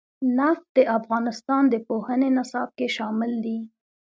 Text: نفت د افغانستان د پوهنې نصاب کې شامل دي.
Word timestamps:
نفت 0.37 0.65
د 0.77 0.79
افغانستان 0.97 1.63
د 1.69 1.75
پوهنې 1.87 2.29
نصاب 2.37 2.69
کې 2.77 2.87
شامل 2.95 3.31
دي. 3.45 3.57